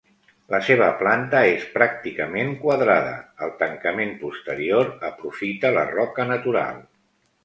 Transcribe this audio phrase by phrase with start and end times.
[0.51, 3.11] La seva planta és pràcticament quadrada;
[3.47, 6.81] el tancament posterior aprofita la roca natural.